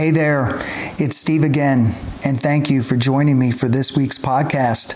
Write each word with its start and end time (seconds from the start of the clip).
Hey 0.00 0.12
there, 0.12 0.56
it's 0.96 1.18
Steve 1.18 1.44
again, 1.44 1.94
and 2.24 2.40
thank 2.40 2.70
you 2.70 2.82
for 2.82 2.96
joining 2.96 3.38
me 3.38 3.50
for 3.50 3.68
this 3.68 3.94
week's 3.94 4.16
podcast, 4.16 4.94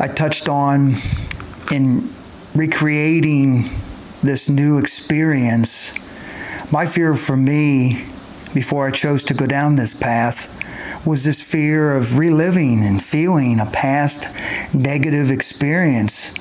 I 0.00 0.06
touched 0.06 0.48
on 0.48 0.94
in 1.72 2.08
recreating 2.54 3.64
this 4.22 4.48
new 4.48 4.78
experience. 4.78 5.92
My 6.70 6.86
fear 6.86 7.14
for 7.14 7.36
me 7.36 8.06
before 8.54 8.86
I 8.86 8.90
chose 8.90 9.24
to 9.24 9.34
go 9.34 9.46
down 9.46 9.76
this 9.76 9.94
path 9.94 10.52
was 11.06 11.24
this 11.24 11.42
fear 11.42 11.94
of 11.94 12.18
reliving 12.18 12.82
and 12.82 13.02
feeling 13.02 13.60
a 13.60 13.66
past 13.66 14.28
negative 14.74 15.30
experience. 15.30 16.34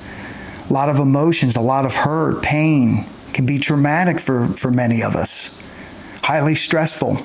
A 0.69 0.73
lot 0.73 0.89
of 0.89 0.99
emotions, 0.99 1.55
a 1.55 1.61
lot 1.61 1.85
of 1.85 1.95
hurt, 1.95 2.41
pain 2.41 3.05
can 3.33 3.45
be 3.45 3.59
traumatic 3.59 4.19
for, 4.19 4.47
for 4.47 4.71
many 4.71 5.03
of 5.03 5.15
us, 5.15 5.61
highly 6.23 6.55
stressful. 6.55 7.15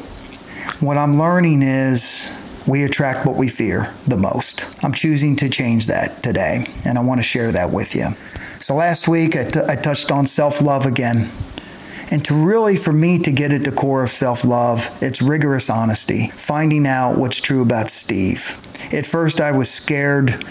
What 0.80 0.98
I'm 0.98 1.18
learning 1.18 1.62
is 1.62 2.28
we 2.66 2.84
attract 2.84 3.26
what 3.26 3.36
we 3.36 3.48
fear 3.48 3.92
the 4.06 4.16
most. 4.16 4.64
I'm 4.84 4.92
choosing 4.92 5.36
to 5.36 5.48
change 5.48 5.86
that 5.86 6.22
today, 6.22 6.66
and 6.84 6.98
I 6.98 7.02
want 7.02 7.20
to 7.20 7.22
share 7.22 7.52
that 7.52 7.70
with 7.70 7.94
you. 7.94 8.08
So, 8.58 8.74
last 8.74 9.08
week 9.08 9.36
I, 9.36 9.44
t- 9.44 9.60
I 9.66 9.76
touched 9.76 10.10
on 10.10 10.26
self 10.26 10.60
love 10.60 10.84
again. 10.84 11.30
And 12.10 12.24
to 12.24 12.34
really, 12.34 12.76
for 12.76 12.92
me 12.92 13.18
to 13.20 13.30
get 13.30 13.52
at 13.52 13.62
the 13.62 13.70
core 13.70 14.02
of 14.02 14.10
self 14.10 14.44
love, 14.44 14.90
it's 15.00 15.22
rigorous 15.22 15.70
honesty, 15.70 16.28
finding 16.28 16.86
out 16.86 17.16
what's 17.16 17.40
true 17.40 17.62
about 17.62 17.88
Steve. 17.90 18.56
At 18.92 19.06
first, 19.06 19.40
I 19.40 19.52
was 19.52 19.70
scared. 19.70 20.44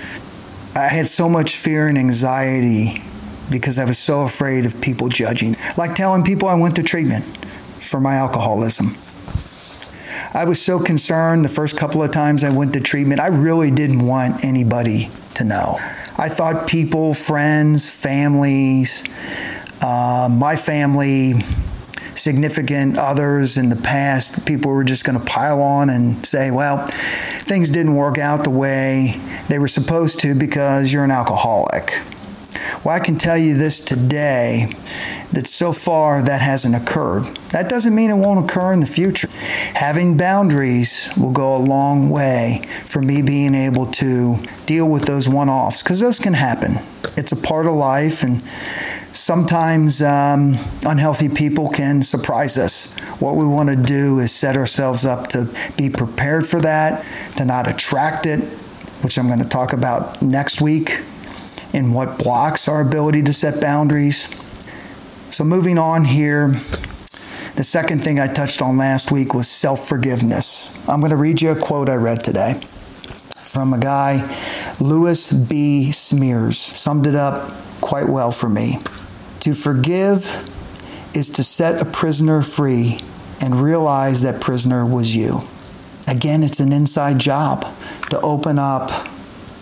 I 0.76 0.88
had 0.88 1.08
so 1.08 1.28
much 1.28 1.58
fear 1.58 1.88
and 1.88 1.98
anxiety 1.98 3.04
because 3.52 3.80
I 3.80 3.86
was 3.86 3.98
so 3.98 4.22
afraid 4.22 4.66
of 4.66 4.80
people 4.80 5.10
judging. 5.10 5.58
Like 5.76 5.96
telling 5.96 6.24
people 6.24 6.48
I 6.48 6.56
went 6.56 6.76
to 6.78 6.84
treatment 6.84 7.26
for 7.26 8.00
my 8.00 8.16
alcoholism. 8.16 8.96
I 10.34 10.46
was 10.46 10.62
so 10.62 10.80
concerned 10.80 11.44
the 11.44 11.50
first 11.50 11.78
couple 11.78 12.04
of 12.04 12.12
times 12.12 12.44
I 12.44 12.52
went 12.52 12.74
to 12.74 12.80
treatment, 12.80 13.20
I 13.20 13.28
really 13.28 13.72
didn't 13.72 14.06
want 14.06 14.46
anybody 14.46 15.10
to 15.36 15.44
know. 15.44 15.78
I 16.18 16.30
thought 16.30 16.68
people, 16.68 17.14
friends, 17.14 17.90
families, 17.90 19.04
uh, 19.81 20.30
my 20.31 20.55
family, 20.55 21.33
significant 22.16 22.97
others 22.97 23.58
in 23.58 23.69
the 23.69 23.75
past, 23.75 24.45
people 24.45 24.72
were 24.72 24.83
just 24.83 25.05
going 25.05 25.17
to 25.17 25.25
pile 25.25 25.61
on 25.61 25.89
and 25.89 26.25
say, 26.25 26.52
well, 26.52 26.85
things 27.44 27.69
didn't 27.69 27.95
work 27.95 28.17
out 28.17 28.44
the 28.44 28.50
way 28.50 29.19
they 29.47 29.59
were 29.59 29.67
supposed 29.67 30.19
to 30.19 30.35
because 30.35 30.91
you're 30.91 31.03
an 31.03 31.11
alcoholic. 31.11 32.02
Well, 32.84 32.95
I 32.95 33.00
can 33.00 33.18
tell 33.18 33.38
you 33.38 33.57
this 33.57 33.84
today 33.84 34.72
that 35.31 35.47
so 35.47 35.72
far 35.73 36.22
that 36.22 36.41
hasn't 36.41 36.75
occurred. 36.75 37.23
That 37.51 37.69
doesn't 37.69 37.94
mean 37.94 38.09
it 38.09 38.16
won't 38.16 38.50
occur 38.50 38.73
in 38.73 38.79
the 38.79 38.88
future. 38.88 39.29
Having 39.75 40.18
boundaries 40.18 41.09
will 41.18 41.31
go 41.31 41.56
a 41.56 41.57
long 41.57 42.09
way 42.09 42.63
for 42.85 43.01
me 43.01 43.22
being 43.22 43.56
able 43.56 43.85
to 43.94 44.38
deal 44.66 44.88
with 44.88 45.06
those 45.06 45.29
one 45.29 45.50
offs 45.50 45.84
because 45.84 46.00
those 46.00 46.19
can 46.19 46.34
happen. 46.34 46.79
It's 47.18 47.31
a 47.31 47.35
part 47.35 47.66
of 47.66 47.73
life, 47.73 48.23
and 48.23 48.41
sometimes 49.12 50.02
um, 50.02 50.58
unhealthy 50.86 51.30
people 51.30 51.70
can 51.70 52.03
surprise 52.03 52.58
us. 52.58 52.97
What 53.20 53.36
we 53.36 53.46
want 53.46 53.70
to 53.70 53.75
do 53.75 54.20
is 54.20 54.31
set 54.31 54.56
ourselves 54.56 55.06
up 55.06 55.28
to 55.30 55.53
be 55.78 55.90
prepared 55.90 56.47
for 56.47 56.59
that, 56.62 57.06
to 57.38 57.46
not 57.46 57.68
attract 57.68 58.25
it, 58.25 58.40
which 59.03 59.18
I'm 59.18 59.28
going 59.28 59.40
to 59.40 59.48
talk 59.48 59.74
about 59.74 60.22
next 60.22 60.62
week, 60.62 61.02
and 61.74 61.94
what 61.94 62.18
blocks 62.18 62.68
our 62.68 62.81
ability 62.81 63.24
to 63.24 63.34
set 63.34 63.62
boundaries. 63.62 64.36
So, 65.31 65.44
moving 65.44 65.78
on 65.78 66.06
here, 66.06 66.48
the 67.56 67.64
second 67.64 68.03
thing 68.03 68.19
I 68.19 68.28
touched 68.28 68.62
on 68.62 68.78
last 68.78 69.12
week 69.12 69.34
was 69.34 69.48
self 69.48 69.88
forgiveness. 69.88 70.75
I'm 70.88 71.00
going 71.00 71.12
to 71.12 71.18
read 71.18 71.42
you 71.42 71.52
a 71.52 71.56
quote 71.56 71.90
I 71.90 71.96
read 71.96 72.24
today 72.24 72.59
from 73.50 73.74
a 73.74 73.80
guy, 73.80 74.22
Lewis 74.80 75.34
B. 75.34 75.90
Smedes, 75.92 76.53
summed 76.53 77.08
it 77.08 77.16
up 77.16 77.52
quite 77.81 78.08
well 78.08 78.31
for 78.31 78.48
me. 78.48 78.78
To 79.41 79.53
forgive 79.53 80.50
is 81.13 81.29
to 81.29 81.44
set 81.44 81.81
a 81.81 81.85
prisoner 81.85 82.41
free 82.41 83.00
and 83.41 83.61
realize 83.61 84.22
that 84.22 84.41
prisoner 84.41 84.85
was 84.85 85.16
you. 85.16 85.41
Again, 86.07 86.44
it's 86.44 86.59
an 86.59 86.73
inside 86.73 87.19
job 87.19 87.66
to 88.09 88.19
open 88.19 88.59
up, 88.59 88.89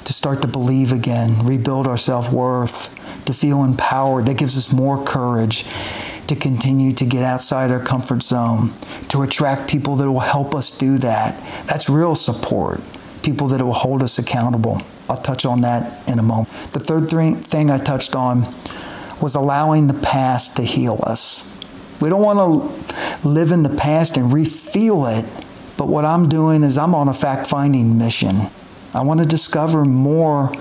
to 0.05 0.13
start 0.13 0.41
to 0.41 0.47
believe 0.47 0.91
again, 0.91 1.45
rebuild 1.45 1.85
our 1.85 1.97
self 1.97 2.31
worth, 2.31 2.93
to 3.25 3.33
feel 3.33 3.63
empowered. 3.63 4.25
That 4.25 4.38
gives 4.38 4.57
us 4.57 4.73
more 4.73 5.03
courage 5.03 5.65
to 6.27 6.35
continue 6.35 6.91
to 6.94 7.05
get 7.05 7.23
outside 7.23 7.69
our 7.71 7.79
comfort 7.79 8.23
zone, 8.23 8.73
to 9.09 9.21
attract 9.21 9.69
people 9.69 9.95
that 9.97 10.11
will 10.11 10.19
help 10.19 10.55
us 10.55 10.75
do 10.75 10.97
that. 10.97 11.38
That's 11.67 11.89
real 11.89 12.15
support, 12.15 12.81
people 13.23 13.47
that 13.47 13.61
will 13.61 13.73
hold 13.73 14.01
us 14.01 14.17
accountable. 14.17 14.81
I'll 15.09 15.21
touch 15.21 15.45
on 15.45 15.61
that 15.61 16.09
in 16.09 16.19
a 16.19 16.23
moment. 16.23 16.49
The 16.71 16.79
third 16.79 17.09
thing 17.45 17.71
I 17.71 17.77
touched 17.77 18.15
on 18.15 18.44
was 19.22 19.35
allowing 19.35 19.88
the 19.88 19.94
past 19.94 20.57
to 20.57 20.63
heal 20.63 21.00
us. 21.03 21.53
We 22.01 22.09
don't 22.09 22.22
want 22.22 22.39
to 22.39 23.28
live 23.28 23.51
in 23.51 23.63
the 23.63 23.75
past 23.75 24.17
and 24.17 24.31
refeel 24.31 25.19
it, 25.19 25.45
but 25.78 25.88
what 25.88 26.05
I'm 26.05 26.29
doing 26.29 26.63
is 26.63 26.78
I'm 26.78 26.94
on 26.94 27.07
a 27.07 27.13
fact 27.13 27.47
finding 27.47 27.97
mission. 27.97 28.35
I 28.94 29.01
want 29.01 29.19
to 29.19 29.25
discover 29.25 29.83
more 29.83 30.51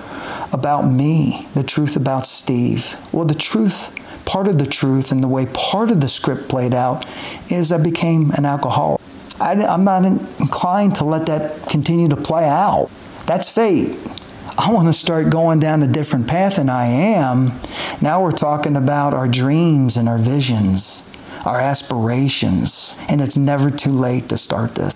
about 0.51 0.83
me, 0.83 1.47
the 1.53 1.63
truth 1.63 1.95
about 1.95 2.25
Steve. 2.25 2.97
Well, 3.11 3.25
the 3.25 3.35
truth, 3.35 3.95
part 4.25 4.47
of 4.47 4.57
the 4.57 4.65
truth, 4.65 5.11
and 5.11 5.23
the 5.23 5.27
way 5.27 5.45
part 5.53 5.91
of 5.91 6.01
the 6.01 6.09
script 6.09 6.49
played 6.49 6.73
out 6.73 7.05
is 7.49 7.71
I 7.71 7.81
became 7.81 8.31
an 8.31 8.45
alcoholic. 8.45 9.01
I, 9.39 9.53
am 9.53 9.83
not 9.83 10.03
inclined 10.05 10.95
to 10.95 11.05
let 11.05 11.27
that 11.27 11.67
continue 11.69 12.09
to 12.09 12.15
play 12.15 12.45
out. 12.45 12.89
That's 13.25 13.51
fate. 13.51 13.95
I 14.59 14.71
want 14.71 14.87
to 14.87 14.93
start 14.93 15.29
going 15.29 15.59
down 15.59 15.83
a 15.83 15.87
different 15.87 16.27
path 16.27 16.55
than 16.55 16.67
I 16.67 16.85
am. 16.85 17.51
Now 18.01 18.23
we're 18.23 18.31
talking 18.31 18.75
about 18.75 19.13
our 19.13 19.27
dreams 19.27 19.97
and 19.97 20.09
our 20.09 20.17
visions, 20.17 21.07
our 21.45 21.59
aspirations, 21.59 22.97
and 23.07 23.21
it's 23.21 23.37
never 23.37 23.69
too 23.69 23.91
late 23.91 24.29
to 24.29 24.37
start 24.37 24.73
this. 24.73 24.95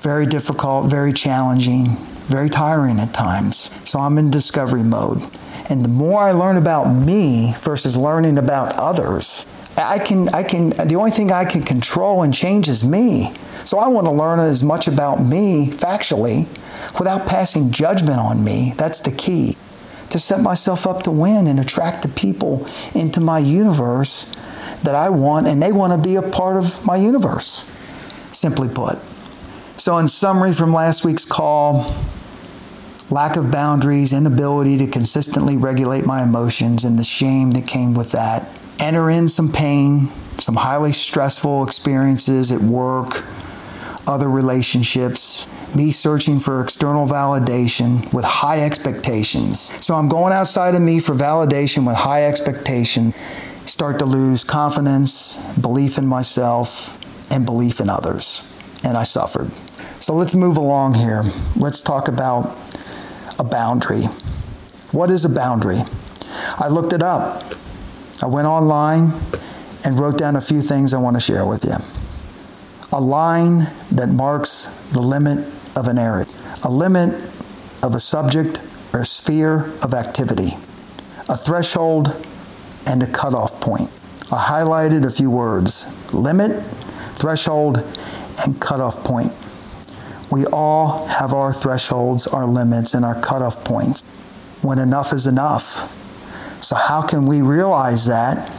Very 0.00 0.26
difficult, 0.26 0.88
very 0.88 1.12
challenging, 1.12 1.96
very 2.26 2.48
tiring 2.48 3.00
at 3.00 3.12
times. 3.12 3.70
So 3.84 3.98
I'm 3.98 4.16
in 4.16 4.30
discovery 4.30 4.84
mode. 4.84 5.20
And 5.68 5.84
the 5.84 5.88
more 5.88 6.22
I 6.22 6.30
learn 6.30 6.56
about 6.56 6.84
me 6.92 7.54
versus 7.58 7.96
learning 7.96 8.38
about 8.38 8.76
others, 8.76 9.44
I 9.88 9.98
can, 9.98 10.28
I 10.30 10.42
can, 10.42 10.70
the 10.70 10.96
only 10.96 11.10
thing 11.10 11.30
I 11.30 11.44
can 11.44 11.62
control 11.62 12.22
and 12.22 12.34
change 12.34 12.68
is 12.68 12.84
me. 12.84 13.32
So 13.64 13.78
I 13.78 13.88
want 13.88 14.06
to 14.06 14.12
learn 14.12 14.40
as 14.40 14.64
much 14.64 14.88
about 14.88 15.22
me 15.22 15.68
factually 15.68 16.48
without 16.98 17.26
passing 17.26 17.70
judgment 17.70 18.18
on 18.18 18.42
me. 18.42 18.74
That's 18.76 19.00
the 19.00 19.12
key. 19.12 19.56
To 20.10 20.18
set 20.18 20.40
myself 20.40 20.86
up 20.86 21.04
to 21.04 21.10
win 21.10 21.46
and 21.46 21.60
attract 21.60 22.02
the 22.02 22.08
people 22.08 22.66
into 22.94 23.20
my 23.20 23.38
universe 23.38 24.34
that 24.82 24.94
I 24.94 25.08
want, 25.08 25.46
and 25.46 25.62
they 25.62 25.72
want 25.72 25.92
to 25.92 26.08
be 26.08 26.16
a 26.16 26.22
part 26.22 26.56
of 26.56 26.84
my 26.84 26.96
universe, 26.96 27.64
simply 28.32 28.68
put. 28.68 28.98
So, 29.76 29.98
in 29.98 30.08
summary 30.08 30.52
from 30.52 30.72
last 30.72 31.04
week's 31.04 31.24
call, 31.24 31.94
lack 33.08 33.36
of 33.36 33.52
boundaries, 33.52 34.12
inability 34.12 34.78
to 34.78 34.86
consistently 34.88 35.56
regulate 35.56 36.06
my 36.06 36.22
emotions, 36.22 36.84
and 36.84 36.98
the 36.98 37.04
shame 37.04 37.52
that 37.52 37.68
came 37.68 37.94
with 37.94 38.10
that 38.12 38.48
enter 38.80 39.10
in 39.10 39.28
some 39.28 39.52
pain, 39.52 40.08
some 40.38 40.56
highly 40.56 40.92
stressful 40.92 41.64
experiences 41.64 42.50
at 42.52 42.60
work, 42.60 43.24
other 44.06 44.28
relationships, 44.28 45.46
me 45.76 45.92
searching 45.92 46.40
for 46.40 46.60
external 46.62 47.06
validation 47.06 48.12
with 48.12 48.24
high 48.24 48.62
expectations. 48.64 49.60
So 49.84 49.94
I'm 49.94 50.08
going 50.08 50.32
outside 50.32 50.74
of 50.74 50.82
me 50.82 50.98
for 51.00 51.14
validation 51.14 51.86
with 51.86 51.96
high 51.96 52.24
expectation, 52.24 53.12
start 53.66 53.98
to 54.00 54.04
lose 54.06 54.42
confidence, 54.42 55.36
belief 55.60 55.98
in 55.98 56.06
myself, 56.06 56.96
and 57.30 57.46
belief 57.46 57.80
in 57.80 57.88
others. 57.88 58.46
and 58.82 58.96
I 58.96 59.04
suffered. 59.04 59.52
So 60.00 60.14
let's 60.14 60.34
move 60.34 60.56
along 60.56 60.94
here. 60.94 61.22
Let's 61.54 61.82
talk 61.82 62.08
about 62.08 62.56
a 63.38 63.44
boundary. 63.44 64.04
What 64.90 65.10
is 65.10 65.24
a 65.24 65.28
boundary? 65.28 65.82
I 66.58 66.68
looked 66.68 66.94
it 66.94 67.02
up. 67.02 67.54
I 68.22 68.26
went 68.26 68.46
online 68.46 69.12
and 69.84 69.98
wrote 69.98 70.18
down 70.18 70.36
a 70.36 70.40
few 70.40 70.60
things 70.60 70.92
I 70.92 70.98
want 70.98 71.16
to 71.16 71.20
share 71.20 71.46
with 71.46 71.64
you. 71.64 71.76
A 72.92 73.00
line 73.00 73.66
that 73.92 74.08
marks 74.08 74.66
the 74.92 75.00
limit 75.00 75.38
of 75.76 75.88
an 75.88 75.98
area, 75.98 76.26
a 76.62 76.70
limit 76.70 77.14
of 77.82 77.94
a 77.94 78.00
subject 78.00 78.60
or 78.92 79.04
sphere 79.04 79.72
of 79.82 79.94
activity, 79.94 80.56
a 81.28 81.36
threshold 81.36 82.26
and 82.86 83.02
a 83.02 83.06
cutoff 83.06 83.60
point. 83.60 83.90
I 84.32 84.44
highlighted 84.50 85.06
a 85.06 85.10
few 85.10 85.30
words 85.30 85.86
limit, 86.12 86.62
threshold, 87.14 87.78
and 88.44 88.60
cutoff 88.60 89.02
point. 89.04 89.32
We 90.30 90.46
all 90.46 91.06
have 91.06 91.32
our 91.32 91.52
thresholds, 91.52 92.26
our 92.26 92.46
limits, 92.46 92.94
and 92.94 93.04
our 93.04 93.20
cutoff 93.20 93.64
points 93.64 94.02
when 94.62 94.78
enough 94.78 95.12
is 95.12 95.26
enough. 95.26 95.96
So, 96.60 96.76
how 96.76 97.02
can 97.02 97.26
we 97.26 97.42
realize 97.42 98.06
that, 98.06 98.54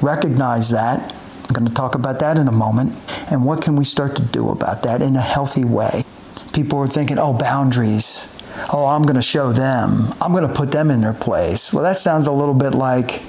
recognize 0.00 0.70
that? 0.70 1.12
I'm 1.44 1.52
going 1.52 1.68
to 1.68 1.74
talk 1.74 1.94
about 1.94 2.20
that 2.20 2.36
in 2.36 2.48
a 2.48 2.52
moment. 2.52 2.92
And 3.30 3.44
what 3.44 3.62
can 3.62 3.76
we 3.76 3.84
start 3.84 4.16
to 4.16 4.22
do 4.22 4.50
about 4.50 4.82
that 4.82 5.02
in 5.02 5.14
a 5.14 5.20
healthy 5.20 5.64
way? 5.64 6.04
People 6.52 6.78
are 6.80 6.86
thinking, 6.86 7.18
oh, 7.18 7.32
boundaries. 7.32 8.30
Oh, 8.72 8.86
I'm 8.86 9.02
going 9.02 9.16
to 9.16 9.22
show 9.22 9.52
them. 9.52 10.14
I'm 10.20 10.32
going 10.32 10.46
to 10.46 10.52
put 10.52 10.72
them 10.72 10.90
in 10.90 11.00
their 11.00 11.12
place. 11.12 11.72
Well, 11.72 11.82
that 11.82 11.98
sounds 11.98 12.26
a 12.26 12.32
little 12.32 12.54
bit 12.54 12.70
like 12.70 13.22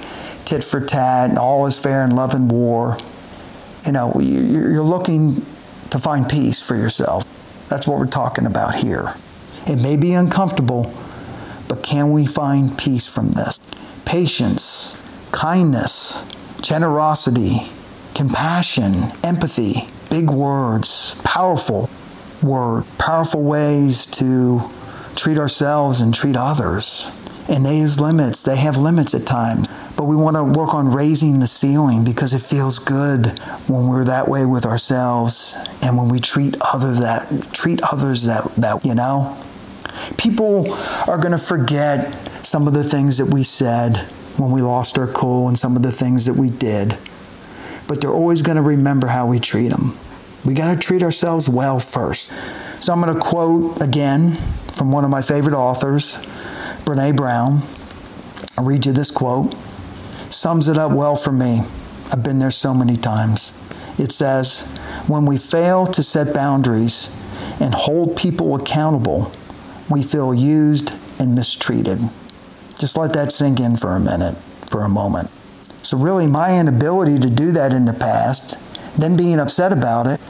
tit 0.44 0.64
for 0.64 0.80
tat 0.80 1.30
and 1.30 1.38
all 1.38 1.66
is 1.66 1.78
fair 1.78 2.04
in 2.04 2.14
love 2.14 2.34
and 2.34 2.50
war. 2.50 2.96
You 3.84 3.92
know, 3.92 4.12
you're 4.20 4.82
looking 4.82 5.36
to 5.90 5.98
find 5.98 6.28
peace 6.28 6.60
for 6.60 6.74
yourself. 6.74 7.24
That's 7.68 7.86
what 7.86 7.98
we're 7.98 8.06
talking 8.06 8.46
about 8.46 8.76
here. 8.76 9.14
It 9.66 9.76
may 9.76 9.96
be 9.96 10.12
uncomfortable, 10.12 10.94
but 11.68 11.82
can 11.82 12.12
we 12.12 12.26
find 12.26 12.76
peace 12.78 13.06
from 13.06 13.32
this? 13.32 13.60
Patience, 14.06 15.02
kindness, 15.32 16.24
generosity, 16.62 17.70
compassion, 18.14 18.94
empathy, 19.22 19.88
big 20.08 20.30
words, 20.30 21.14
powerful 21.22 21.90
word, 22.42 22.84
powerful 22.98 23.42
ways 23.42 24.06
to 24.06 24.62
treat 25.16 25.38
ourselves 25.38 26.00
and 26.00 26.14
treat 26.14 26.36
others. 26.36 27.10
And 27.48 27.64
they 27.64 27.78
have 27.78 27.98
limits. 28.00 28.42
They 28.42 28.56
have 28.56 28.76
limits 28.76 29.14
at 29.14 29.26
times. 29.26 29.68
But 29.96 30.04
we 30.04 30.16
want 30.16 30.36
to 30.36 30.44
work 30.44 30.74
on 30.74 30.92
raising 30.92 31.40
the 31.40 31.46
ceiling 31.46 32.04
because 32.04 32.34
it 32.34 32.42
feels 32.42 32.78
good 32.78 33.38
when 33.68 33.88
we're 33.88 34.04
that 34.04 34.28
way 34.28 34.44
with 34.44 34.66
ourselves 34.66 35.56
and 35.82 35.96
when 35.96 36.08
we 36.08 36.20
treat 36.20 36.56
other 36.60 36.92
that 36.94 37.52
treat 37.52 37.82
others 37.82 38.24
that 38.24 38.44
that 38.56 38.84
you 38.84 38.94
know. 38.94 39.36
People 40.18 40.70
are 41.08 41.16
going 41.16 41.32
to 41.32 41.38
forget 41.38 42.25
some 42.46 42.68
of 42.68 42.74
the 42.74 42.84
things 42.84 43.18
that 43.18 43.26
we 43.26 43.42
said 43.42 43.96
when 44.38 44.52
we 44.52 44.62
lost 44.62 44.98
our 44.98 45.08
cool 45.08 45.48
and 45.48 45.58
some 45.58 45.74
of 45.74 45.82
the 45.82 45.90
things 45.90 46.26
that 46.26 46.34
we 46.34 46.48
did. 46.48 46.96
But 47.88 48.00
they're 48.00 48.10
always 48.10 48.40
going 48.42 48.56
to 48.56 48.62
remember 48.62 49.08
how 49.08 49.26
we 49.26 49.40
treat 49.40 49.68
them. 49.68 49.98
We 50.44 50.54
got 50.54 50.72
to 50.72 50.78
treat 50.78 51.02
ourselves 51.02 51.48
well 51.48 51.80
first. 51.80 52.28
So 52.80 52.92
I'm 52.92 53.00
going 53.00 53.12
to 53.12 53.20
quote 53.20 53.82
again 53.82 54.34
from 54.72 54.92
one 54.92 55.04
of 55.04 55.10
my 55.10 55.22
favorite 55.22 55.56
authors, 55.56 56.14
Brene 56.84 57.16
Brown. 57.16 57.62
I'll 58.56 58.64
read 58.64 58.86
you 58.86 58.92
this 58.92 59.10
quote 59.10 59.54
sums 60.30 60.68
it 60.68 60.76
up 60.76 60.92
well 60.92 61.16
for 61.16 61.32
me. 61.32 61.62
I've 62.12 62.22
been 62.22 62.38
there 62.38 62.50
so 62.50 62.74
many 62.74 62.96
times. 62.96 63.58
It 63.98 64.12
says, 64.12 64.62
When 65.08 65.24
we 65.24 65.38
fail 65.38 65.86
to 65.86 66.02
set 66.02 66.34
boundaries 66.34 67.14
and 67.58 67.74
hold 67.74 68.16
people 68.16 68.54
accountable, 68.54 69.32
we 69.88 70.02
feel 70.02 70.34
used 70.34 70.92
and 71.18 71.34
mistreated. 71.34 72.10
Just 72.78 72.96
let 72.96 73.12
that 73.14 73.32
sink 73.32 73.60
in 73.60 73.76
for 73.76 73.90
a 73.90 74.00
minute, 74.00 74.36
for 74.70 74.82
a 74.82 74.88
moment. 74.88 75.30
So, 75.82 75.96
really, 75.96 76.26
my 76.26 76.58
inability 76.58 77.18
to 77.20 77.30
do 77.30 77.52
that 77.52 77.72
in 77.72 77.84
the 77.84 77.92
past, 77.92 78.58
then 78.98 79.16
being 79.16 79.38
upset 79.38 79.72
about 79.72 80.06
it, 80.06 80.20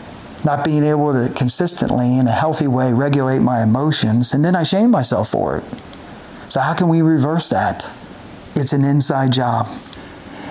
not 0.44 0.64
being 0.64 0.84
able 0.84 1.12
to 1.12 1.32
consistently, 1.34 2.18
in 2.18 2.28
a 2.28 2.32
healthy 2.32 2.66
way, 2.66 2.92
regulate 2.92 3.40
my 3.40 3.62
emotions, 3.62 4.34
and 4.34 4.44
then 4.44 4.54
I 4.54 4.62
shame 4.62 4.90
myself 4.90 5.30
for 5.30 5.56
it. 5.56 5.64
So, 6.48 6.60
how 6.60 6.74
can 6.74 6.88
we 6.88 7.02
reverse 7.02 7.48
that? 7.48 7.88
It's 8.54 8.72
an 8.72 8.84
inside 8.84 9.32
job. 9.32 9.66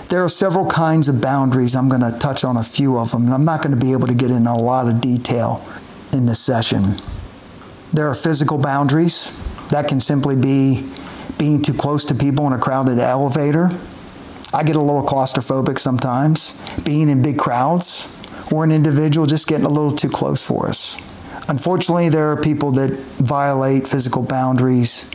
There 0.09 0.23
are 0.23 0.29
several 0.29 0.69
kinds 0.69 1.09
of 1.09 1.21
boundaries. 1.21 1.75
I'm 1.75 1.89
going 1.89 2.01
to 2.01 2.17
touch 2.19 2.43
on 2.43 2.57
a 2.57 2.63
few 2.63 2.97
of 2.97 3.11
them, 3.11 3.25
and 3.25 3.33
I'm 3.33 3.45
not 3.45 3.61
going 3.61 3.73
to 3.73 3.83
be 3.83 3.91
able 3.93 4.07
to 4.07 4.13
get 4.13 4.31
into 4.31 4.51
a 4.51 4.53
lot 4.53 4.87
of 4.87 5.01
detail 5.01 5.65
in 6.13 6.25
this 6.25 6.39
session. 6.39 6.95
There 7.93 8.07
are 8.09 8.15
physical 8.15 8.57
boundaries. 8.57 9.31
That 9.69 9.87
can 9.87 9.99
simply 9.99 10.35
be 10.35 10.91
being 11.37 11.61
too 11.61 11.73
close 11.73 12.05
to 12.05 12.15
people 12.15 12.47
in 12.47 12.53
a 12.53 12.59
crowded 12.59 12.99
elevator. 12.99 13.69
I 14.53 14.63
get 14.63 14.75
a 14.75 14.81
little 14.81 15.03
claustrophobic 15.03 15.79
sometimes, 15.79 16.53
being 16.83 17.09
in 17.09 17.21
big 17.21 17.37
crowds, 17.37 18.11
or 18.51 18.63
an 18.63 18.71
individual 18.71 19.27
just 19.27 19.47
getting 19.47 19.65
a 19.65 19.69
little 19.69 19.91
too 19.91 20.09
close 20.09 20.45
for 20.45 20.67
us. 20.67 20.97
Unfortunately, 21.49 22.09
there 22.09 22.31
are 22.31 22.41
people 22.41 22.71
that 22.71 22.91
violate 23.19 23.87
physical 23.87 24.23
boundaries 24.23 25.11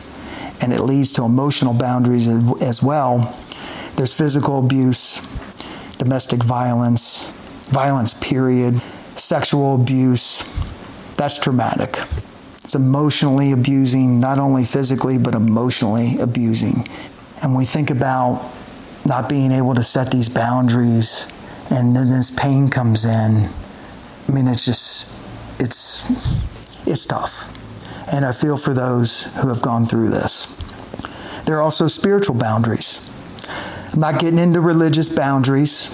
and 0.61 0.71
it 0.71 0.81
leads 0.81 1.13
to 1.13 1.23
emotional 1.23 1.73
boundaries 1.73 2.27
as 2.61 2.83
well. 2.83 3.35
There's 3.95 4.13
physical 4.13 4.59
abuse, 4.59 5.19
domestic 5.97 6.43
violence, 6.43 7.31
violence, 7.69 8.13
period, 8.13 8.75
sexual 9.15 9.75
abuse. 9.75 10.43
That's 11.17 11.39
dramatic. 11.39 11.99
It's 12.71 12.75
emotionally 12.77 13.51
abusing, 13.51 14.21
not 14.21 14.39
only 14.39 14.63
physically, 14.63 15.17
but 15.17 15.35
emotionally 15.35 16.17
abusing. 16.19 16.87
And 17.43 17.53
we 17.53 17.65
think 17.65 17.89
about 17.89 18.49
not 19.05 19.27
being 19.27 19.51
able 19.51 19.75
to 19.75 19.83
set 19.83 20.09
these 20.09 20.29
boundaries, 20.29 21.29
and 21.69 21.93
then 21.93 22.07
this 22.07 22.31
pain 22.31 22.69
comes 22.69 23.03
in. 23.03 23.49
I 24.29 24.31
mean, 24.31 24.47
it's 24.47 24.63
just, 24.63 25.13
it's, 25.59 26.87
it's 26.87 27.05
tough. 27.05 27.49
And 28.13 28.23
I 28.23 28.31
feel 28.31 28.55
for 28.55 28.73
those 28.73 29.23
who 29.41 29.49
have 29.49 29.61
gone 29.61 29.85
through 29.85 30.07
this. 30.07 30.55
There 31.45 31.57
are 31.57 31.61
also 31.61 31.87
spiritual 31.87 32.35
boundaries. 32.35 33.05
I'm 33.91 33.99
not 33.99 34.17
getting 34.17 34.39
into 34.39 34.61
religious 34.61 35.13
boundaries, 35.13 35.89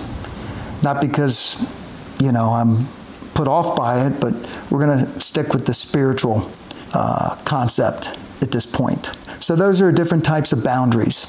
not 0.84 1.02
because, 1.02 1.76
you 2.22 2.32
know, 2.32 2.54
I'm 2.54 2.86
put 3.34 3.48
off 3.48 3.76
by 3.76 4.06
it, 4.06 4.22
but 4.22 4.36
we're 4.70 4.86
going 4.86 5.08
to 5.08 5.20
stick 5.20 5.54
with 5.54 5.66
the 5.66 5.74
spiritual 5.74 6.52
uh, 6.94 7.36
concept 7.46 8.18
at 8.42 8.52
this 8.52 8.66
point. 8.66 9.12
So, 9.40 9.56
those 9.56 9.82
are 9.82 9.92
different 9.92 10.26
types 10.26 10.52
of 10.52 10.64
boundaries. 10.64 11.26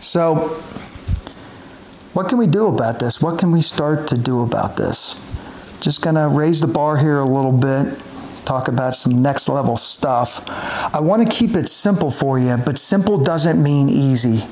So, 0.00 0.60
what 2.12 2.28
can 2.28 2.38
we 2.38 2.46
do 2.46 2.66
about 2.66 2.98
this? 2.98 3.22
What 3.22 3.38
can 3.38 3.52
we 3.52 3.60
start 3.60 4.08
to 4.08 4.18
do 4.18 4.42
about 4.42 4.76
this? 4.76 5.24
Just 5.80 6.02
going 6.02 6.16
to 6.16 6.28
raise 6.28 6.60
the 6.60 6.66
bar 6.66 6.96
here 6.96 7.18
a 7.18 7.24
little 7.24 7.52
bit, 7.52 8.02
talk 8.44 8.68
about 8.68 8.94
some 8.94 9.22
next 9.22 9.48
level 9.48 9.76
stuff. 9.76 10.42
I 10.94 11.00
want 11.00 11.26
to 11.26 11.32
keep 11.32 11.54
it 11.54 11.68
simple 11.68 12.10
for 12.10 12.38
you, 12.38 12.56
but 12.64 12.78
simple 12.78 13.22
doesn't 13.22 13.62
mean 13.62 13.88
easy. 13.88 14.46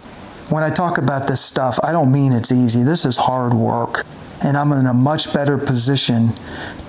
When 0.50 0.62
I 0.62 0.70
talk 0.70 0.98
about 0.98 1.26
this 1.26 1.40
stuff, 1.40 1.78
I 1.82 1.90
don't 1.90 2.12
mean 2.12 2.32
it's 2.32 2.52
easy. 2.52 2.84
This 2.84 3.04
is 3.04 3.16
hard 3.16 3.52
work. 3.52 4.04
And 4.44 4.56
I'm 4.56 4.70
in 4.70 4.86
a 4.86 4.94
much 4.94 5.32
better 5.32 5.58
position 5.58 6.34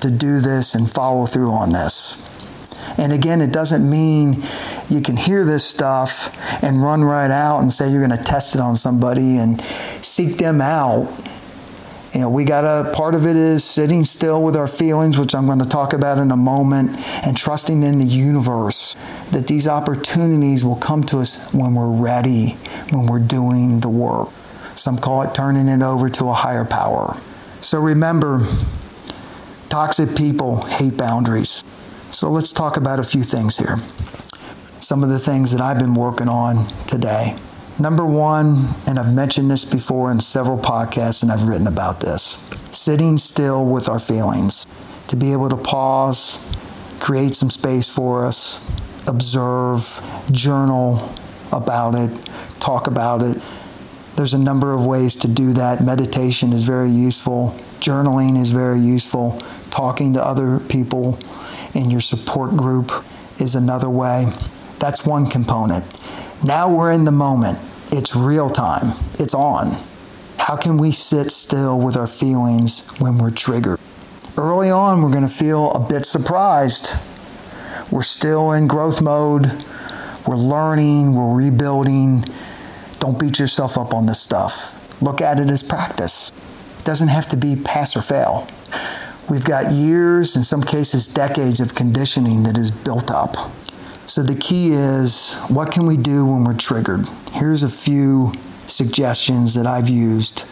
to 0.01 0.11
do 0.11 0.39
this 0.39 0.75
and 0.75 0.87
follow 0.87 1.25
through 1.25 1.51
on 1.51 1.71
this. 1.71 2.23
And 2.97 3.13
again, 3.13 3.41
it 3.41 3.51
doesn't 3.51 3.87
mean 3.89 4.43
you 4.89 5.01
can 5.01 5.15
hear 5.15 5.45
this 5.45 5.65
stuff 5.65 6.63
and 6.63 6.81
run 6.81 7.03
right 7.03 7.29
out 7.29 7.59
and 7.59 7.71
say 7.71 7.91
you're 7.91 8.05
going 8.05 8.17
to 8.17 8.23
test 8.23 8.55
it 8.55 8.61
on 8.61 8.75
somebody 8.75 9.37
and 9.37 9.61
seek 9.61 10.37
them 10.37 10.61
out 10.61 11.07
you 12.13 12.21
know, 12.21 12.29
we 12.29 12.45
got 12.45 12.63
a 12.63 12.91
part 12.93 13.15
of 13.15 13.25
it 13.25 13.35
is 13.35 13.63
sitting 13.63 14.03
still 14.03 14.41
with 14.41 14.55
our 14.55 14.67
feelings, 14.67 15.17
which 15.19 15.35
I'm 15.35 15.45
going 15.45 15.59
to 15.59 15.67
talk 15.67 15.93
about 15.93 16.17
in 16.17 16.31
a 16.31 16.37
moment, 16.37 16.97
and 17.25 17.35
trusting 17.35 17.83
in 17.83 17.99
the 17.99 18.05
universe 18.05 18.95
that 19.31 19.47
these 19.47 19.67
opportunities 19.67 20.63
will 20.63 20.77
come 20.77 21.03
to 21.05 21.19
us 21.19 21.53
when 21.53 21.75
we're 21.75 21.91
ready, 21.91 22.51
when 22.91 23.07
we're 23.07 23.19
doing 23.19 23.81
the 23.81 23.89
work. 23.89 24.29
Some 24.75 24.97
call 24.97 25.23
it 25.23 25.35
turning 25.35 25.67
it 25.67 25.81
over 25.81 26.09
to 26.09 26.29
a 26.29 26.33
higher 26.33 26.65
power. 26.65 27.17
So 27.61 27.79
remember, 27.79 28.39
toxic 29.69 30.15
people 30.15 30.63
hate 30.65 30.97
boundaries. 30.97 31.63
So 32.11 32.31
let's 32.31 32.53
talk 32.53 32.77
about 32.77 32.99
a 32.99 33.03
few 33.03 33.23
things 33.23 33.57
here. 33.57 33.77
Some 34.79 35.03
of 35.03 35.09
the 35.09 35.19
things 35.19 35.51
that 35.51 35.59
I've 35.59 35.77
been 35.77 35.93
working 35.93 36.29
on 36.29 36.67
today. 36.87 37.35
Number 37.79 38.05
one, 38.05 38.69
and 38.87 38.97
I've 38.97 39.13
mentioned 39.13 39.51
this 39.51 39.65
before 39.65 40.11
in 40.11 40.19
several 40.21 40.57
podcasts 40.57 41.21
and 41.21 41.31
I've 41.31 41.43
written 41.43 41.67
about 41.67 41.99
this 41.99 42.43
sitting 42.71 43.17
still 43.17 43.65
with 43.65 43.89
our 43.89 43.99
feelings, 43.99 44.67
to 45.07 45.15
be 45.15 45.31
able 45.31 45.49
to 45.49 45.57
pause, 45.57 46.37
create 46.99 47.35
some 47.35 47.49
space 47.49 47.89
for 47.89 48.25
us, 48.25 48.63
observe, 49.07 50.01
journal 50.31 51.13
about 51.51 51.95
it, 51.95 52.29
talk 52.59 52.87
about 52.87 53.21
it. 53.21 53.41
There's 54.15 54.33
a 54.33 54.39
number 54.39 54.73
of 54.73 54.85
ways 54.85 55.15
to 55.17 55.27
do 55.27 55.53
that. 55.53 55.83
Meditation 55.83 56.53
is 56.53 56.63
very 56.63 56.89
useful, 56.89 57.51
journaling 57.79 58.39
is 58.39 58.51
very 58.51 58.79
useful, 58.79 59.39
talking 59.69 60.13
to 60.13 60.23
other 60.23 60.59
people 60.59 61.19
in 61.77 61.91
your 61.91 62.01
support 62.01 62.57
group 62.57 62.91
is 63.39 63.53
another 63.53 63.89
way. 63.89 64.25
That's 64.79 65.05
one 65.05 65.27
component. 65.27 65.85
Now 66.43 66.73
we're 66.73 66.91
in 66.91 67.05
the 67.05 67.11
moment. 67.11 67.59
It's 67.91 68.15
real 68.15 68.49
time. 68.49 68.97
It's 69.19 69.33
on. 69.33 69.77
How 70.37 70.57
can 70.57 70.77
we 70.77 70.91
sit 70.91 71.31
still 71.31 71.79
with 71.79 71.95
our 71.95 72.07
feelings 72.07 72.89
when 72.99 73.17
we're 73.17 73.31
triggered? 73.31 73.79
Early 74.37 74.69
on, 74.69 75.01
we're 75.01 75.11
going 75.11 75.27
to 75.27 75.33
feel 75.33 75.71
a 75.71 75.87
bit 75.87 76.05
surprised. 76.05 76.91
We're 77.91 78.03
still 78.03 78.51
in 78.51 78.67
growth 78.67 79.01
mode. 79.01 79.51
We're 80.27 80.35
learning, 80.35 81.15
we're 81.15 81.33
rebuilding. 81.33 82.25
Don't 82.99 83.19
beat 83.19 83.39
yourself 83.39 83.77
up 83.77 83.93
on 83.93 84.05
this 84.05 84.19
stuff. 84.19 85.01
Look 85.01 85.21
at 85.21 85.39
it 85.39 85.49
as 85.49 85.63
practice. 85.63 86.31
It 86.79 86.85
doesn't 86.85 87.07
have 87.07 87.27
to 87.29 87.37
be 87.37 87.55
pass 87.55 87.95
or 87.95 88.01
fail. 88.01 88.47
We've 89.29 89.43
got 89.43 89.71
years, 89.71 90.37
in 90.37 90.43
some 90.43 90.63
cases, 90.63 91.05
decades 91.05 91.59
of 91.59 91.75
conditioning 91.75 92.43
that 92.43 92.57
is 92.57 92.71
built 92.71 93.11
up. 93.11 93.35
So 94.05 94.23
the 94.23 94.35
key 94.35 94.71
is 94.71 95.35
what 95.49 95.69
can 95.69 95.85
we 95.85 95.97
do 95.97 96.25
when 96.25 96.45
we're 96.45 96.55
triggered? 96.55 97.05
Here's 97.33 97.61
a 97.61 97.69
few 97.69 98.31
suggestions 98.67 99.53
that 99.55 99.67
I've 99.67 99.89
used 99.89 100.45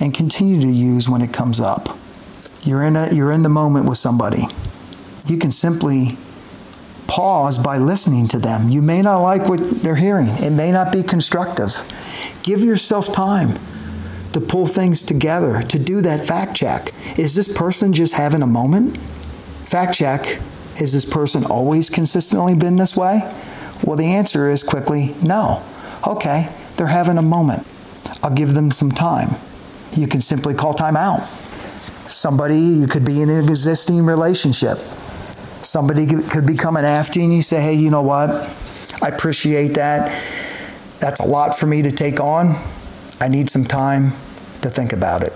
and 0.00 0.14
continue 0.14 0.62
to 0.62 0.66
use 0.66 1.10
when 1.10 1.20
it 1.20 1.34
comes 1.34 1.60
up. 1.60 1.98
You're 2.62 2.82
in 2.82 2.96
a 2.96 3.12
you're 3.12 3.32
in 3.32 3.42
the 3.42 3.50
moment 3.50 3.86
with 3.86 3.98
somebody. 3.98 4.44
You 5.26 5.36
can 5.36 5.52
simply 5.52 6.16
pause 7.06 7.58
by 7.58 7.76
listening 7.76 8.28
to 8.28 8.38
them. 8.38 8.70
You 8.70 8.80
may 8.80 9.02
not 9.02 9.18
like 9.18 9.46
what 9.46 9.60
they're 9.82 9.96
hearing. 9.96 10.28
It 10.28 10.52
may 10.52 10.72
not 10.72 10.90
be 10.90 11.02
constructive. 11.02 11.76
Give 12.42 12.62
yourself 12.64 13.12
time 13.12 13.58
to 14.32 14.40
pull 14.40 14.66
things 14.66 15.02
together, 15.02 15.62
to 15.62 15.78
do 15.78 16.00
that 16.02 16.24
fact 16.24 16.56
check. 16.56 16.92
Is 17.18 17.34
this 17.34 17.54
person 17.56 17.92
just 17.92 18.14
having 18.14 18.42
a 18.42 18.46
moment? 18.46 18.96
Fact 19.66 19.94
check. 19.94 20.24
Has 20.76 20.92
this 20.92 21.04
person 21.04 21.44
always 21.44 21.90
consistently 21.90 22.54
been 22.54 22.76
this 22.76 22.96
way? 22.96 23.20
Well, 23.84 23.96
the 23.96 24.06
answer 24.06 24.48
is 24.48 24.62
quickly 24.62 25.14
no. 25.22 25.62
Okay, 26.06 26.48
they're 26.76 26.86
having 26.86 27.18
a 27.18 27.22
moment. 27.22 27.66
I'll 28.22 28.34
give 28.34 28.54
them 28.54 28.70
some 28.70 28.90
time. 28.90 29.36
You 29.92 30.06
can 30.06 30.20
simply 30.20 30.54
call 30.54 30.74
time 30.74 30.96
out. 30.96 31.20
Somebody, 32.08 32.58
you 32.58 32.86
could 32.86 33.04
be 33.04 33.20
in 33.20 33.28
an 33.28 33.44
existing 33.44 34.04
relationship. 34.04 34.78
Somebody 35.62 36.06
could 36.06 36.46
be 36.46 36.54
coming 36.54 36.84
after 36.84 37.18
you 37.18 37.26
and 37.26 37.34
you 37.34 37.42
say, 37.42 37.60
hey, 37.60 37.74
you 37.74 37.90
know 37.90 38.02
what? 38.02 38.30
I 39.02 39.08
appreciate 39.08 39.74
that. 39.74 40.10
That's 41.00 41.20
a 41.20 41.26
lot 41.26 41.58
for 41.58 41.66
me 41.66 41.82
to 41.82 41.92
take 41.92 42.20
on. 42.20 42.56
I 43.22 43.28
need 43.28 43.48
some 43.48 43.62
time 43.62 44.10
to 44.62 44.68
think 44.68 44.92
about 44.92 45.22
it. 45.22 45.32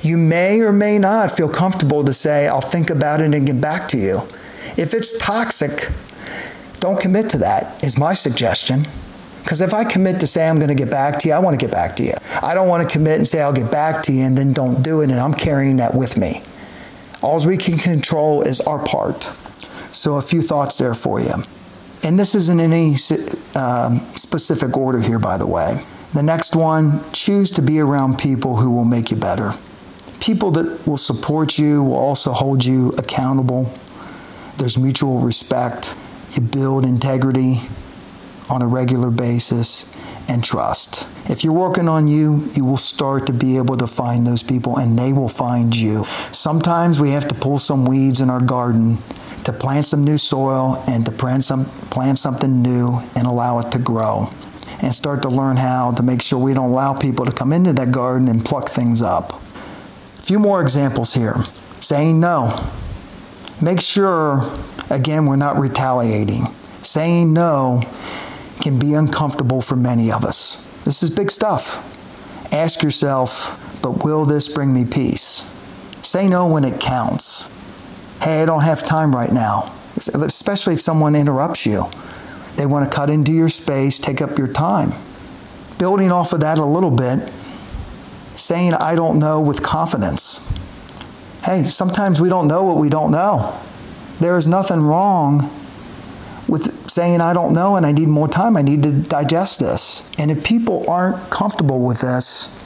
You 0.00 0.16
may 0.16 0.60
or 0.60 0.72
may 0.72 0.98
not 0.98 1.30
feel 1.30 1.50
comfortable 1.50 2.02
to 2.02 2.14
say, 2.14 2.48
I'll 2.48 2.62
think 2.62 2.88
about 2.88 3.20
it 3.20 3.34
and 3.34 3.46
get 3.46 3.60
back 3.60 3.88
to 3.88 3.98
you. 3.98 4.22
If 4.78 4.94
it's 4.94 5.18
toxic, 5.18 5.90
don't 6.78 6.98
commit 6.98 7.28
to 7.30 7.38
that, 7.38 7.84
is 7.84 7.98
my 7.98 8.14
suggestion. 8.14 8.86
Because 9.42 9.60
if 9.60 9.74
I 9.74 9.84
commit 9.84 10.20
to 10.20 10.26
say 10.26 10.48
I'm 10.48 10.56
going 10.56 10.68
to 10.68 10.74
get 10.74 10.90
back 10.90 11.18
to 11.18 11.28
you, 11.28 11.34
I 11.34 11.40
want 11.40 11.60
to 11.60 11.62
get 11.62 11.70
back 11.70 11.94
to 11.96 12.02
you. 12.02 12.14
I 12.40 12.54
don't 12.54 12.68
want 12.68 12.88
to 12.88 12.90
commit 12.90 13.18
and 13.18 13.28
say 13.28 13.42
I'll 13.42 13.52
get 13.52 13.70
back 13.70 14.02
to 14.04 14.14
you 14.14 14.22
and 14.22 14.38
then 14.38 14.54
don't 14.54 14.82
do 14.82 15.02
it 15.02 15.10
and 15.10 15.20
I'm 15.20 15.34
carrying 15.34 15.76
that 15.76 15.94
with 15.94 16.16
me. 16.16 16.42
All 17.20 17.46
we 17.46 17.58
can 17.58 17.76
control 17.76 18.40
is 18.40 18.62
our 18.62 18.82
part. 18.82 19.24
So, 19.92 20.16
a 20.16 20.22
few 20.22 20.40
thoughts 20.40 20.78
there 20.78 20.94
for 20.94 21.20
you. 21.20 21.34
And 22.02 22.18
this 22.18 22.34
isn't 22.34 22.60
in 22.60 22.72
any 22.72 22.94
um, 23.54 23.98
specific 24.16 24.74
order 24.74 25.00
here, 25.00 25.18
by 25.18 25.36
the 25.36 25.46
way. 25.46 25.84
The 26.12 26.24
next 26.24 26.56
one 26.56 27.00
choose 27.12 27.52
to 27.52 27.62
be 27.62 27.78
around 27.78 28.18
people 28.18 28.56
who 28.56 28.72
will 28.72 28.84
make 28.84 29.12
you 29.12 29.16
better. 29.16 29.52
People 30.20 30.50
that 30.52 30.84
will 30.84 30.96
support 30.96 31.56
you 31.56 31.84
will 31.84 31.94
also 31.94 32.32
hold 32.32 32.64
you 32.64 32.90
accountable. 32.98 33.72
There's 34.56 34.76
mutual 34.76 35.20
respect. 35.20 35.94
You 36.32 36.42
build 36.42 36.84
integrity 36.84 37.60
on 38.50 38.60
a 38.60 38.66
regular 38.66 39.12
basis 39.12 39.86
and 40.28 40.42
trust. 40.42 41.06
If 41.30 41.44
you're 41.44 41.52
working 41.52 41.88
on 41.88 42.08
you, 42.08 42.44
you 42.54 42.64
will 42.64 42.76
start 42.76 43.28
to 43.28 43.32
be 43.32 43.56
able 43.56 43.76
to 43.76 43.86
find 43.86 44.26
those 44.26 44.42
people 44.42 44.78
and 44.78 44.98
they 44.98 45.12
will 45.12 45.28
find 45.28 45.74
you. 45.76 46.04
Sometimes 46.32 46.98
we 46.98 47.10
have 47.10 47.28
to 47.28 47.36
pull 47.36 47.58
some 47.58 47.84
weeds 47.84 48.20
in 48.20 48.30
our 48.30 48.40
garden 48.40 48.98
to 49.44 49.52
plant 49.52 49.86
some 49.86 50.02
new 50.02 50.18
soil 50.18 50.82
and 50.88 51.06
to 51.06 51.12
plant, 51.12 51.44
some, 51.44 51.66
plant 51.66 52.18
something 52.18 52.62
new 52.62 52.98
and 53.14 53.28
allow 53.28 53.60
it 53.60 53.70
to 53.70 53.78
grow 53.78 54.28
and 54.82 54.94
start 54.94 55.22
to 55.22 55.28
learn 55.28 55.56
how 55.56 55.92
to 55.92 56.02
make 56.02 56.22
sure 56.22 56.38
we 56.38 56.54
don't 56.54 56.70
allow 56.70 56.94
people 56.94 57.24
to 57.24 57.32
come 57.32 57.52
into 57.52 57.72
that 57.74 57.90
garden 57.90 58.28
and 58.28 58.44
pluck 58.44 58.68
things 58.68 59.02
up. 59.02 59.32
A 60.18 60.22
few 60.22 60.38
more 60.38 60.60
examples 60.62 61.14
here. 61.14 61.36
Saying 61.80 62.20
no. 62.20 62.68
Make 63.62 63.80
sure, 63.80 64.42
again, 64.88 65.26
we're 65.26 65.36
not 65.36 65.58
retaliating. 65.58 66.44
Saying 66.82 67.32
no 67.32 67.82
can 68.62 68.78
be 68.78 68.94
uncomfortable 68.94 69.60
for 69.60 69.76
many 69.76 70.10
of 70.10 70.24
us. 70.24 70.66
This 70.84 71.02
is 71.02 71.10
big 71.10 71.30
stuff. 71.30 71.86
Ask 72.52 72.82
yourself, 72.82 73.78
but 73.82 74.04
will 74.04 74.24
this 74.24 74.48
bring 74.52 74.72
me 74.72 74.84
peace? 74.84 75.42
Say 76.02 76.28
no 76.28 76.46
when 76.46 76.64
it 76.64 76.80
counts. 76.80 77.50
Hey, 78.22 78.42
I 78.42 78.46
don't 78.46 78.62
have 78.62 78.84
time 78.84 79.14
right 79.14 79.32
now, 79.32 79.72
especially 79.96 80.74
if 80.74 80.80
someone 80.80 81.14
interrupts 81.14 81.64
you. 81.64 81.84
They 82.56 82.66
want 82.66 82.90
to 82.90 82.94
cut 82.94 83.10
into 83.10 83.32
your 83.32 83.48
space, 83.48 83.98
take 83.98 84.20
up 84.20 84.38
your 84.38 84.48
time. 84.48 84.92
Building 85.78 86.12
off 86.12 86.32
of 86.32 86.40
that 86.40 86.58
a 86.58 86.64
little 86.64 86.90
bit, 86.90 87.28
saying, 88.36 88.74
I 88.74 88.94
don't 88.94 89.18
know 89.18 89.40
with 89.40 89.62
confidence. 89.62 90.46
Hey, 91.44 91.64
sometimes 91.64 92.20
we 92.20 92.28
don't 92.28 92.46
know 92.46 92.64
what 92.64 92.76
we 92.76 92.90
don't 92.90 93.10
know. 93.10 93.58
There 94.18 94.36
is 94.36 94.46
nothing 94.46 94.80
wrong 94.80 95.50
with 96.46 96.90
saying, 96.90 97.20
I 97.20 97.32
don't 97.32 97.54
know 97.54 97.76
and 97.76 97.86
I 97.86 97.92
need 97.92 98.08
more 98.08 98.28
time. 98.28 98.56
I 98.56 98.62
need 98.62 98.82
to 98.82 98.92
digest 98.92 99.60
this. 99.60 100.10
And 100.18 100.30
if 100.30 100.44
people 100.44 100.88
aren't 100.90 101.30
comfortable 101.30 101.80
with 101.80 102.00
this, 102.00 102.56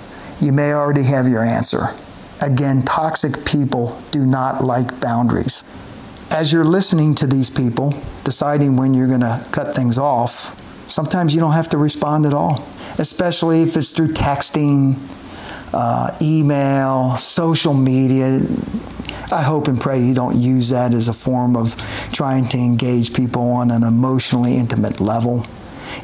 you 0.40 0.50
may 0.50 0.72
already 0.72 1.04
have 1.04 1.28
your 1.28 1.42
answer. 1.42 1.90
Again, 2.40 2.82
toxic 2.82 3.44
people 3.44 4.00
do 4.10 4.26
not 4.26 4.64
like 4.64 5.00
boundaries. 5.00 5.64
As 6.34 6.52
you're 6.52 6.64
listening 6.64 7.14
to 7.16 7.28
these 7.28 7.48
people, 7.48 7.94
deciding 8.24 8.76
when 8.76 8.92
you're 8.92 9.06
going 9.06 9.20
to 9.20 9.46
cut 9.52 9.72
things 9.76 9.96
off, 9.96 10.60
sometimes 10.90 11.32
you 11.32 11.40
don't 11.40 11.52
have 11.52 11.68
to 11.68 11.78
respond 11.78 12.26
at 12.26 12.34
all, 12.34 12.66
especially 12.98 13.62
if 13.62 13.76
it's 13.76 13.92
through 13.92 14.08
texting, 14.08 14.96
uh, 15.72 16.10
email, 16.20 17.16
social 17.18 17.72
media. 17.72 18.40
I 19.30 19.42
hope 19.42 19.68
and 19.68 19.80
pray 19.80 20.02
you 20.02 20.12
don't 20.12 20.36
use 20.36 20.70
that 20.70 20.92
as 20.92 21.06
a 21.06 21.12
form 21.12 21.54
of 21.54 21.76
trying 22.12 22.48
to 22.48 22.58
engage 22.58 23.14
people 23.14 23.52
on 23.52 23.70
an 23.70 23.84
emotionally 23.84 24.56
intimate 24.56 25.00
level. 25.00 25.46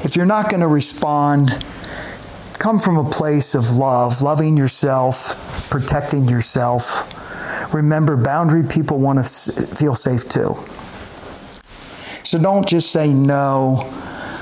If 0.05 0.15
you're 0.15 0.25
not 0.25 0.49
going 0.49 0.61
to 0.61 0.67
respond, 0.69 1.61
come 2.53 2.79
from 2.79 2.95
a 2.95 3.09
place 3.09 3.53
of 3.53 3.71
love, 3.71 4.21
loving 4.21 4.55
yourself, 4.55 5.69
protecting 5.69 6.29
yourself. 6.29 7.17
Remember, 7.73 8.17
boundary 8.17 8.63
people 8.63 8.99
want 8.99 9.17
to 9.17 9.23
feel 9.75 9.95
safe 9.95 10.27
too. 10.27 10.55
So 12.23 12.37
don't 12.37 12.67
just 12.67 12.91
say 12.91 13.13
no 13.13 13.89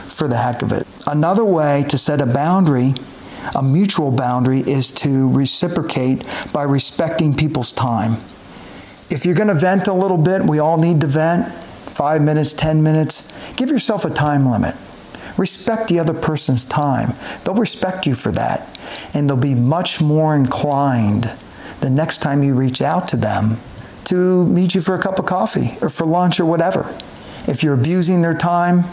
for 0.09 0.27
the 0.27 0.37
heck 0.37 0.61
of 0.61 0.71
it. 0.71 0.85
Another 1.07 1.45
way 1.45 1.85
to 1.89 1.97
set 1.97 2.21
a 2.21 2.25
boundary, 2.25 2.93
a 3.55 3.63
mutual 3.63 4.11
boundary, 4.11 4.59
is 4.59 4.91
to 4.91 5.29
reciprocate 5.29 6.25
by 6.51 6.63
respecting 6.63 7.33
people's 7.33 7.71
time. 7.71 8.13
If 9.09 9.25
you're 9.25 9.35
going 9.35 9.47
to 9.47 9.55
vent 9.55 9.87
a 9.87 9.93
little 9.93 10.17
bit, 10.17 10.43
we 10.43 10.59
all 10.59 10.77
need 10.77 11.01
to 11.01 11.07
vent 11.07 11.51
five 11.51 12.21
minutes, 12.21 12.53
10 12.53 12.83
minutes. 12.83 13.31
Give 13.53 13.69
yourself 13.69 14.05
a 14.05 14.09
time 14.09 14.45
limit. 14.45 14.75
Respect 15.37 15.87
the 15.87 15.99
other 15.99 16.13
person's 16.13 16.65
time. 16.65 17.15
They'll 17.43 17.55
respect 17.55 18.05
you 18.05 18.13
for 18.13 18.31
that. 18.33 18.77
And 19.13 19.29
they'll 19.29 19.37
be 19.37 19.55
much 19.55 20.01
more 20.01 20.35
inclined 20.35 21.31
the 21.81 21.89
next 21.89 22.19
time 22.19 22.43
you 22.43 22.55
reach 22.55 22.81
out 22.81 23.07
to 23.09 23.17
them 23.17 23.57
to 24.05 24.45
meet 24.47 24.75
you 24.75 24.81
for 24.81 24.95
a 24.95 25.01
cup 25.01 25.19
of 25.19 25.25
coffee 25.25 25.77
or 25.81 25.89
for 25.89 26.05
lunch 26.05 26.39
or 26.39 26.45
whatever. 26.45 26.95
If 27.47 27.63
you're 27.63 27.73
abusing 27.73 28.21
their 28.21 28.33
time, 28.33 28.85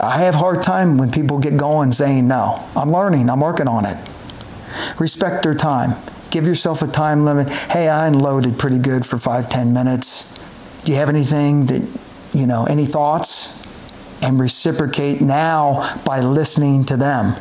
I 0.00 0.18
have 0.18 0.34
hard 0.34 0.62
time 0.62 0.98
when 0.98 1.10
people 1.10 1.38
get 1.38 1.56
going 1.56 1.92
saying 1.92 2.26
no. 2.28 2.64
I'm 2.74 2.90
learning, 2.90 3.30
I'm 3.30 3.40
working 3.40 3.68
on 3.68 3.84
it. 3.84 3.96
Respect 4.98 5.42
their 5.42 5.54
time. 5.54 5.96
Give 6.30 6.46
yourself 6.46 6.80
a 6.82 6.86
time 6.86 7.24
limit. 7.24 7.50
Hey, 7.50 7.88
I 7.88 8.06
unloaded 8.06 8.58
pretty 8.58 8.78
good 8.78 9.04
for 9.04 9.18
five, 9.18 9.48
ten 9.48 9.74
minutes. 9.74 10.38
Do 10.84 10.92
you 10.92 10.98
have 10.98 11.10
anything 11.10 11.66
that, 11.66 12.00
you 12.32 12.46
know, 12.46 12.64
any 12.64 12.86
thoughts? 12.86 13.62
and 14.22 14.38
reciprocate 14.38 15.20
now 15.20 15.98
by 16.04 16.20
listening 16.20 16.84
to 16.86 16.96
them. 16.96 17.34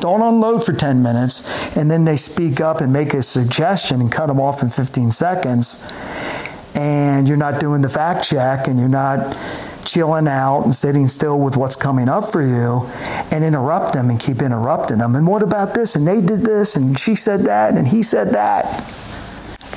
Don't 0.00 0.22
unload 0.22 0.64
for 0.64 0.72
10 0.72 1.02
minutes 1.02 1.76
and 1.76 1.90
then 1.90 2.04
they 2.04 2.16
speak 2.16 2.60
up 2.60 2.80
and 2.80 2.92
make 2.92 3.14
a 3.14 3.22
suggestion 3.22 4.00
and 4.00 4.10
cut 4.10 4.26
them 4.26 4.40
off 4.40 4.62
in 4.62 4.68
15 4.68 5.10
seconds. 5.10 5.90
And 6.74 7.26
you're 7.26 7.36
not 7.36 7.60
doing 7.60 7.82
the 7.82 7.88
fact 7.88 8.28
check 8.28 8.68
and 8.68 8.78
you're 8.78 8.88
not 8.88 9.38
chilling 9.84 10.26
out 10.26 10.62
and 10.62 10.74
sitting 10.74 11.08
still 11.08 11.40
with 11.40 11.56
what's 11.56 11.76
coming 11.76 12.08
up 12.08 12.30
for 12.30 12.42
you 12.42 12.88
and 13.30 13.44
interrupt 13.44 13.92
them 13.94 14.10
and 14.10 14.18
keep 14.20 14.42
interrupting 14.42 14.98
them. 14.98 15.14
And 15.14 15.26
what 15.26 15.42
about 15.42 15.74
this? 15.74 15.96
And 15.96 16.06
they 16.06 16.20
did 16.20 16.40
this 16.40 16.76
and 16.76 16.98
she 16.98 17.14
said 17.14 17.40
that 17.46 17.74
and 17.74 17.88
he 17.88 18.02
said 18.02 18.30
that. 18.30 18.84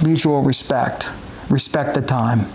Mutual 0.03 0.41
respect. 0.41 1.09
respect 1.49 1.93
the 1.93 2.01
time. 2.01 2.49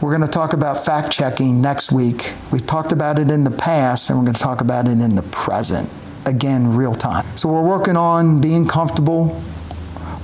We're 0.00 0.14
going 0.14 0.28
to 0.28 0.32
talk 0.32 0.52
about 0.52 0.84
fact 0.84 1.10
checking 1.10 1.62
next 1.62 1.90
week. 1.90 2.34
We've 2.52 2.66
talked 2.66 2.92
about 2.92 3.18
it 3.18 3.30
in 3.30 3.44
the 3.44 3.50
past, 3.50 4.10
and 4.10 4.18
we're 4.18 4.26
going 4.26 4.34
to 4.34 4.40
talk 4.40 4.60
about 4.60 4.88
it 4.88 5.00
in 5.00 5.14
the 5.14 5.22
present. 5.22 5.90
Again, 6.26 6.74
real 6.74 6.92
time. 6.92 7.24
So 7.36 7.48
we're 7.48 7.62
working 7.62 7.96
on 7.96 8.40
being 8.40 8.66
comfortable 8.66 9.40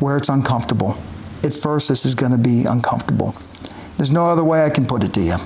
where 0.01 0.17
it's 0.17 0.29
uncomfortable. 0.29 0.99
At 1.45 1.55
first, 1.55 1.89
this 1.89 2.05
is 2.05 2.17
going 2.17 2.33
to 2.33 2.39
be 2.39 2.65
uncomfortable. 2.65 3.37
There's 3.97 4.11
no 4.11 4.29
other 4.29 4.43
way 4.43 4.65
I 4.65 4.71
can 4.71 4.85
put 4.85 5.05
it 5.05 5.15
to 5.15 5.21
you. 5.21 5.37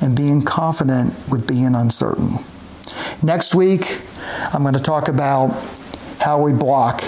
And 0.00 0.16
being 0.16 0.42
confident 0.42 1.12
with 1.30 1.46
being 1.46 1.74
uncertain. 1.74 2.38
Next 3.22 3.54
week, 3.54 4.00
I'm 4.54 4.62
going 4.62 4.72
to 4.72 4.80
talk 4.80 5.08
about 5.08 5.50
how 6.20 6.40
we 6.40 6.54
block 6.54 7.04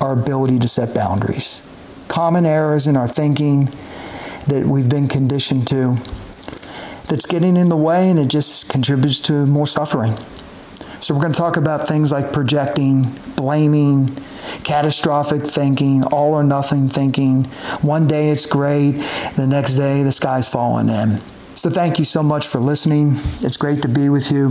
our 0.00 0.12
ability 0.12 0.60
to 0.60 0.68
set 0.68 0.94
boundaries. 0.94 1.68
Common 2.06 2.46
errors 2.46 2.86
in 2.86 2.96
our 2.96 3.08
thinking 3.08 3.66
that 4.46 4.64
we've 4.64 4.88
been 4.88 5.08
conditioned 5.08 5.66
to 5.68 5.96
that's 7.08 7.26
getting 7.26 7.56
in 7.56 7.68
the 7.68 7.76
way 7.76 8.10
and 8.10 8.18
it 8.18 8.28
just 8.28 8.68
contributes 8.68 9.18
to 9.20 9.44
more 9.46 9.66
suffering. 9.66 10.16
So, 11.08 11.14
we're 11.14 11.22
going 11.22 11.32
to 11.32 11.38
talk 11.38 11.56
about 11.56 11.88
things 11.88 12.12
like 12.12 12.34
projecting, 12.34 13.04
blaming, 13.34 14.14
catastrophic 14.62 15.40
thinking, 15.40 16.04
all 16.04 16.34
or 16.34 16.42
nothing 16.42 16.90
thinking. 16.90 17.44
One 17.80 18.06
day 18.06 18.28
it's 18.28 18.44
great, 18.44 18.90
the 19.34 19.46
next 19.48 19.76
day 19.76 20.02
the 20.02 20.12
sky's 20.12 20.46
falling 20.46 20.90
in. 20.90 21.16
So, 21.54 21.70
thank 21.70 21.98
you 21.98 22.04
so 22.04 22.22
much 22.22 22.46
for 22.46 22.58
listening. 22.58 23.12
It's 23.40 23.56
great 23.56 23.80
to 23.80 23.88
be 23.88 24.10
with 24.10 24.30
you. 24.30 24.50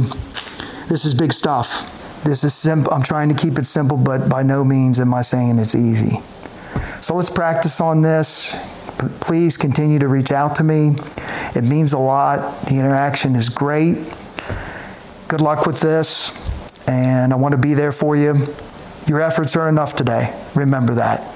This 0.89 1.05
is 1.05 1.13
big 1.13 1.31
stuff. 1.31 2.23
This 2.23 2.43
is 2.43 2.55
simple. 2.55 2.91
I'm 2.91 3.03
trying 3.03 3.29
to 3.29 3.35
keep 3.35 3.59
it 3.59 3.67
simple, 3.67 3.95
but 3.95 4.27
by 4.27 4.41
no 4.41 4.63
means 4.63 4.99
am 4.99 5.13
I 5.13 5.21
saying 5.21 5.59
it's 5.59 5.75
easy. 5.75 6.23
So 7.01 7.13
let's 7.13 7.29
practice 7.29 7.79
on 7.79 8.01
this. 8.01 8.55
P- 8.99 9.09
please 9.19 9.57
continue 9.57 9.99
to 9.99 10.07
reach 10.07 10.31
out 10.31 10.55
to 10.55 10.63
me. 10.63 10.95
It 11.53 11.63
means 11.63 11.93
a 11.93 11.99
lot. 11.99 12.65
The 12.65 12.79
interaction 12.79 13.35
is 13.35 13.47
great. 13.49 14.11
Good 15.27 15.41
luck 15.41 15.65
with 15.65 15.81
this, 15.81 16.46
and 16.87 17.33
I 17.33 17.35
want 17.35 17.53
to 17.53 17.57
be 17.57 17.73
there 17.73 17.91
for 17.91 18.15
you. 18.15 18.35
Your 19.07 19.21
efforts 19.21 19.55
are 19.55 19.69
enough 19.69 19.95
today. 19.95 20.33
Remember 20.55 20.95
that. 20.95 21.33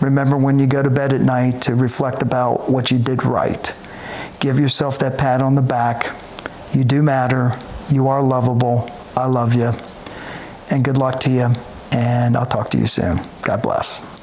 Remember 0.00 0.36
when 0.36 0.58
you 0.58 0.66
go 0.66 0.82
to 0.82 0.90
bed 0.90 1.12
at 1.12 1.20
night 1.20 1.62
to 1.62 1.74
reflect 1.74 2.22
about 2.22 2.70
what 2.70 2.90
you 2.90 2.98
did 2.98 3.24
right. 3.24 3.74
Give 4.40 4.58
yourself 4.58 4.98
that 4.98 5.16
pat 5.18 5.40
on 5.40 5.54
the 5.54 5.62
back. 5.62 6.14
You 6.72 6.84
do 6.84 7.02
matter. 7.02 7.58
You 7.90 8.08
are 8.08 8.22
lovable. 8.22 8.90
I 9.16 9.26
love 9.26 9.54
you. 9.54 9.72
And 10.70 10.84
good 10.84 10.96
luck 10.96 11.20
to 11.20 11.30
you. 11.30 11.50
And 11.92 12.36
I'll 12.36 12.46
talk 12.46 12.70
to 12.70 12.78
you 12.78 12.86
soon. 12.86 13.20
God 13.42 13.62
bless. 13.62 14.13